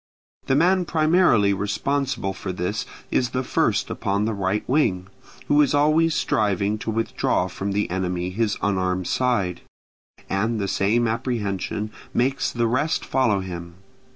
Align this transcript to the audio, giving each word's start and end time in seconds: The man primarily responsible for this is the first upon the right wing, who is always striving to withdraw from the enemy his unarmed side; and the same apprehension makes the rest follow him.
The 0.47 0.55
man 0.55 0.85
primarily 0.85 1.53
responsible 1.53 2.33
for 2.33 2.51
this 2.51 2.87
is 3.11 3.29
the 3.37 3.43
first 3.43 3.91
upon 3.91 4.25
the 4.25 4.33
right 4.33 4.67
wing, 4.67 5.09
who 5.47 5.61
is 5.61 5.75
always 5.75 6.15
striving 6.15 6.79
to 6.79 6.89
withdraw 6.89 7.47
from 7.47 7.71
the 7.73 7.87
enemy 7.91 8.31
his 8.31 8.57
unarmed 8.63 9.05
side; 9.05 9.61
and 10.27 10.59
the 10.59 10.67
same 10.67 11.07
apprehension 11.07 11.91
makes 12.15 12.51
the 12.51 12.65
rest 12.65 13.05
follow 13.05 13.41
him. 13.41 13.75